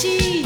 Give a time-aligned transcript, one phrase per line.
[0.00, 0.37] cheese.